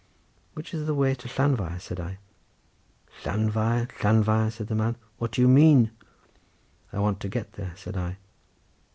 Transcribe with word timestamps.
"Which 0.55 0.73
is 0.73 0.87
the 0.87 0.95
way 0.95 1.13
to 1.13 1.27
Llanfair?" 1.27 1.79
said 1.79 1.99
I. 1.99 2.17
"Llanfair, 3.23 3.87
Llanfair?" 4.03 4.49
said 4.51 4.65
the 4.65 4.73
man, 4.73 4.95
"what 5.19 5.31
do 5.31 5.41
you 5.41 5.47
mean?" 5.47 5.91
"I 6.91 6.97
want 6.97 7.19
to 7.19 7.29
get 7.29 7.53
there," 7.53 7.73
said 7.75 7.95
I. 7.95 8.17